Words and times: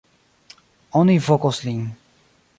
Oni 1.01 1.19
vokos 1.27 1.63
lin. 1.69 1.81